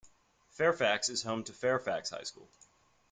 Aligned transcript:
Fairfax 0.49 1.09
is 1.09 1.21
home 1.21 1.43
to 1.43 1.53
Fairfax 1.53 2.09
High 2.09 2.23
School. 2.23 2.49